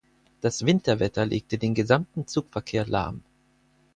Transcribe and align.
Das 0.39 0.65
Winterwetter 0.65 1.27
legte 1.27 1.59
den 1.59 1.75
gesamten 1.75 2.25
Zugverkehr 2.25 2.87
lahm. 2.87 3.21